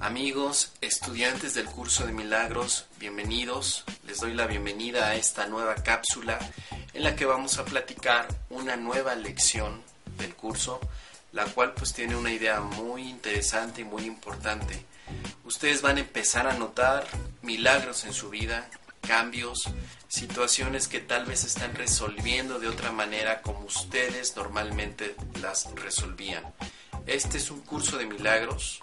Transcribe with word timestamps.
Amigos, 0.00 0.72
estudiantes 0.80 1.54
del 1.54 1.66
curso 1.66 2.06
de 2.06 2.12
milagros, 2.12 2.86
bienvenidos. 2.98 3.84
Les 4.06 4.20
doy 4.20 4.32
la 4.34 4.46
bienvenida 4.46 5.08
a 5.08 5.16
esta 5.16 5.46
nueva 5.46 5.74
cápsula 5.74 6.38
en 6.94 7.02
la 7.04 7.14
que 7.14 7.26
vamos 7.26 7.58
a 7.58 7.64
platicar 7.64 8.26
una 8.50 8.76
nueva 8.76 9.14
lección 9.14 9.82
del 10.18 10.34
curso, 10.34 10.80
la 11.32 11.46
cual 11.46 11.72
pues 11.74 11.92
tiene 11.92 12.16
una 12.16 12.32
idea 12.32 12.60
muy 12.60 13.08
interesante 13.08 13.80
y 13.80 13.84
muy 13.84 14.04
importante. 14.04 14.84
Ustedes 15.44 15.82
van 15.82 15.96
a 15.96 16.00
empezar 16.00 16.46
a 16.46 16.54
notar 16.54 17.06
milagros 17.42 18.04
en 18.04 18.12
su 18.12 18.30
vida, 18.30 18.68
cambios, 19.00 19.68
situaciones 20.08 20.88
que 20.88 21.00
tal 21.00 21.24
vez 21.24 21.44
están 21.44 21.74
resolviendo 21.74 22.58
de 22.58 22.68
otra 22.68 22.92
manera 22.92 23.42
como 23.42 23.64
ustedes 23.64 24.36
normalmente 24.36 25.16
las 25.40 25.70
resolvían. 25.74 26.44
Este 27.06 27.38
es 27.38 27.50
un 27.50 27.60
curso 27.62 27.98
de 27.98 28.06
milagros, 28.06 28.80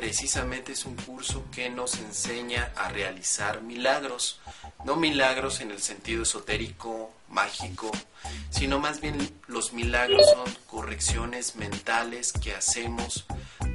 precisamente 0.00 0.72
es 0.72 0.86
un 0.86 0.96
curso 0.96 1.44
que 1.52 1.68
nos 1.68 1.98
enseña 1.98 2.72
a 2.74 2.88
realizar 2.88 3.60
milagros, 3.60 4.40
no 4.86 4.96
milagros 4.96 5.60
en 5.60 5.70
el 5.72 5.82
sentido 5.82 6.22
esotérico, 6.22 7.12
mágico, 7.28 7.90
sino 8.48 8.78
más 8.78 9.02
bien 9.02 9.18
los 9.46 9.74
milagros 9.74 10.22
son 10.30 10.50
correcciones 10.66 11.56
mentales 11.56 12.32
que 12.32 12.54
hacemos 12.54 13.26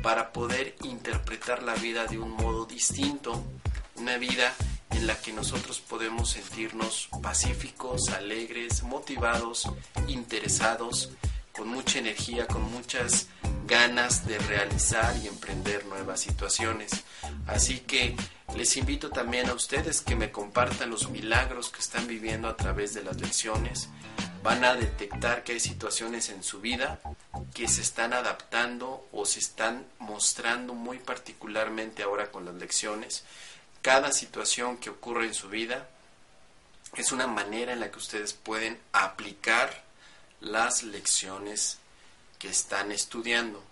para 0.02 0.34
poder 0.34 0.76
interpretar 0.82 1.62
la 1.62 1.76
vida 1.76 2.08
de 2.08 2.18
un 2.18 2.32
modo 2.32 2.66
distinto, 2.66 3.44
una 3.98 4.18
vida 4.18 4.52
en 4.90 5.06
la 5.06 5.22
que 5.22 5.32
nosotros 5.32 5.80
podemos 5.80 6.32
sentirnos 6.32 7.08
pacíficos, 7.22 8.10
alegres, 8.10 8.82
motivados, 8.82 9.70
interesados, 10.08 11.12
con 11.56 11.68
mucha 11.68 12.00
energía, 12.00 12.48
con 12.48 12.64
muchas 12.72 13.28
ganas 13.68 14.28
de 14.28 14.38
realizar 14.40 15.16
y 15.18 15.28
emprender 15.28 15.86
nuevas 15.86 16.22
situaciones. 16.22 17.04
Así 17.48 17.80
que 17.80 18.16
les 18.56 18.78
invito 18.78 19.10
también 19.10 19.50
a 19.50 19.54
ustedes 19.54 20.02
que 20.02 20.16
me 20.16 20.32
compartan 20.32 20.90
los 20.90 21.10
milagros 21.10 21.70
que 21.70 21.80
están 21.80 22.08
viviendo 22.08 22.48
a 22.48 22.56
través 22.56 22.94
de 22.94 23.04
las 23.04 23.20
lecciones. 23.20 23.90
Van 24.44 24.64
a 24.64 24.76
detectar 24.76 25.44
que 25.44 25.54
hay 25.54 25.60
situaciones 25.60 26.30
en 26.30 26.44
su 26.44 26.62
vida 26.62 27.00
que 27.54 27.68
se 27.68 27.82
están 27.82 28.14
adaptando 28.14 29.08
o 29.12 29.26
se 29.26 29.40
están 29.40 29.86
mostrando 30.00 30.74
muy 30.74 31.00
particularmente 31.00 32.04
ahora 32.04 32.32
con 32.32 32.46
las 32.46 32.56
lecciones. 32.56 33.24
Cada 33.82 34.12
situación 34.12 34.78
que 34.78 34.92
ocurre 34.92 35.26
en 35.26 35.34
su 35.34 35.50
vida 35.50 35.90
es 36.96 37.12
una 37.12 37.28
manera 37.28 37.74
en 37.74 37.80
la 37.80 37.90
que 37.90 37.98
ustedes 37.98 38.34
pueden 38.34 38.80
aplicar 38.94 39.84
las 40.40 40.84
lecciones 40.84 41.80
que 42.40 42.50
están 42.50 42.92
estudiando. 42.92 43.64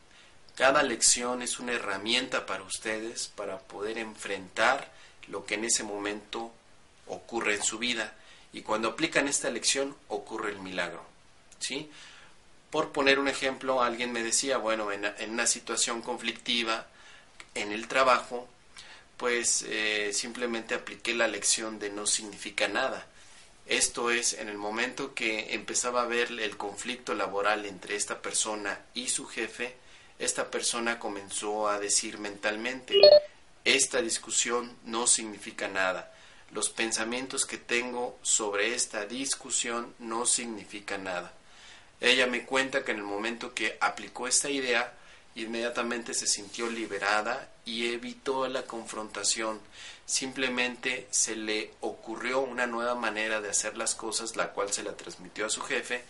Cada 0.56 0.84
lección 0.84 1.42
es 1.42 1.60
una 1.60 1.74
herramienta 1.74 2.46
para 2.46 2.64
ustedes 2.64 3.28
para 3.36 3.60
poder 3.60 3.98
enfrentar 3.98 4.92
lo 5.28 5.46
que 5.46 5.56
en 5.56 5.66
ese 5.66 5.84
momento 5.84 6.52
ocurre 7.08 7.56
en 7.56 7.64
su 7.64 7.80
vida. 7.80 8.14
Y 8.52 8.62
cuando 8.62 8.90
aplican 8.90 9.28
esta 9.28 9.50
lección 9.50 9.96
ocurre 10.10 10.52
el 10.52 10.60
milagro. 10.60 11.04
¿sí? 11.60 11.90
Por 12.70 12.92
poner 12.92 13.20
un 13.20 13.28
ejemplo, 13.28 13.82
alguien 13.82 14.12
me 14.12 14.24
decía, 14.24 14.58
bueno, 14.58 14.92
en, 14.92 15.06
una 15.30 15.48
situación 15.48 16.02
conflictiva 16.02 16.88
en 17.56 17.72
el 17.72 17.88
trabajo, 17.88 18.48
pues 19.18 19.64
eh, 19.68 20.12
simplemente 20.14 20.76
apliqué 20.76 21.14
la 21.14 21.28
lección 21.28 21.80
de 21.80 21.90
no 21.90 22.06
significa 22.06 22.68
nada. 22.68 23.08
Esto 23.66 24.12
es, 24.12 24.34
en 24.34 24.50
el 24.50 24.58
momento 24.58 25.14
que 25.14 25.54
empezaba 25.54 26.02
a 26.02 26.08
ver 26.08 26.32
el 26.32 26.58
conflicto 26.58 27.14
laboral 27.14 27.66
entre 27.66 27.96
esta 27.96 28.22
persona 28.22 28.80
y 28.94 29.08
su 29.08 29.26
jefe, 29.26 29.76
esta 30.20 30.52
persona 30.52 31.00
comenzó 31.00 31.68
a 31.70 31.80
decir 31.80 32.18
mentalmente, 32.18 32.96
esta 33.64 34.02
discusión 34.02 34.78
no 34.84 35.08
significa 35.08 35.68
nada. 35.68 36.14
Los 36.52 36.70
pensamientos 36.70 37.46
que 37.46 37.58
tengo 37.58 38.20
sobre 38.22 38.76
esta 38.76 39.06
discusión 39.06 39.96
no 40.00 40.26
significan 40.26 41.06
nada. 41.06 41.34
Ella 42.00 42.28
me 42.28 42.46
cuenta 42.46 42.84
que 42.84 42.92
en 42.92 42.98
el 42.98 43.04
momento 43.04 43.54
que 43.54 43.78
aplicó 43.80 44.28
esta 44.28 44.50
idea, 44.50 44.94
inmediatamente 45.36 46.14
se 46.14 46.28
sintió 46.28 46.70
liberada 46.70 47.50
y 47.66 47.94
evitó 47.94 48.48
la 48.48 48.64
confrontación. 48.64 49.60
Simplemente 50.06 51.08
se 51.12 51.36
le 51.36 51.74
ocurrió 51.82 52.42
una 52.42 52.68
nueva 52.68 52.96
manera 52.96 53.42
de 53.42 53.50
hacer 53.50 53.78
las 53.78 53.96
cosas, 53.96 54.36
la 54.36 54.52
cual 54.52 54.72
se 54.72 54.84
la 54.84 54.96
transmitió 54.96 55.46
a 55.46 55.50
su 55.50 55.62
jefe, 55.62 56.04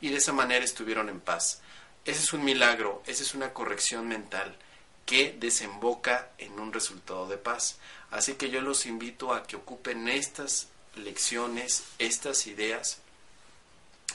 y 0.00 0.08
de 0.10 0.16
esa 0.16 0.32
manera 0.32 0.64
estuvieron 0.64 1.08
en 1.08 1.20
paz. 1.20 1.60
Ese 2.04 2.22
es 2.22 2.32
un 2.32 2.44
milagro, 2.44 3.02
esa 3.06 3.22
es 3.22 3.34
una 3.34 3.52
corrección 3.52 4.08
mental 4.08 4.56
que 5.06 5.36
desemboca 5.38 6.30
en 6.38 6.58
un 6.58 6.72
resultado 6.72 7.28
de 7.28 7.36
paz. 7.36 7.78
Así 8.10 8.34
que 8.34 8.50
yo 8.50 8.60
los 8.60 8.86
invito 8.86 9.34
a 9.34 9.46
que 9.46 9.56
ocupen 9.56 10.08
estas 10.08 10.68
lecciones, 10.96 11.84
estas 11.98 12.46
ideas, 12.46 12.98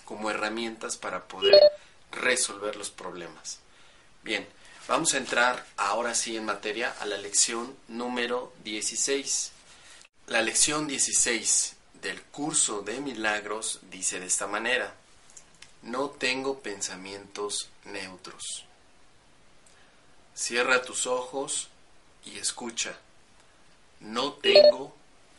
como 0.06 0.32
herramientas 0.32 0.98
para 0.98 1.28
poder 1.28 1.60
resolver 2.12 2.76
los 2.76 2.90
problemas. 2.90 3.60
Bien, 4.22 4.46
vamos 4.88 5.14
a 5.14 5.18
entrar 5.18 5.66
ahora 5.78 6.14
sí 6.14 6.36
en 6.36 6.44
materia 6.44 6.94
a 7.00 7.06
la 7.06 7.18
lección 7.18 7.76
número 7.88 8.54
16. 8.66 9.52
La 10.28 10.42
lección 10.42 10.88
16 10.88 11.76
del 12.02 12.22
curso 12.24 12.82
de 12.82 13.00
milagros 13.00 13.80
dice 13.90 14.20
de 14.20 14.26
esta 14.26 14.46
manera, 14.46 14.94
no 15.84 16.10
tengo 16.10 16.60
pensamientos 16.60 17.70
neutros. 17.86 18.66
Cierra 20.36 20.82
tus 20.82 21.08
ojos 21.08 21.70
y 22.26 22.38
escucha, 22.38 22.98
no 24.02 24.34
tengo 24.34 24.94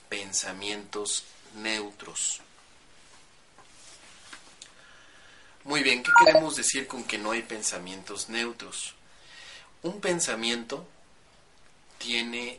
pensamientos 0.09 1.25
neutros. 1.55 2.41
Muy 5.71 5.85
bien, 5.85 6.03
¿qué 6.03 6.11
queremos 6.25 6.57
decir 6.57 6.89
con 6.89 7.05
que 7.05 7.17
no 7.17 7.31
hay 7.31 7.43
pensamientos 7.43 8.29
neutros? 8.29 8.97
Un 9.83 10.01
pensamiento 10.01 10.85
tiene 11.97 12.59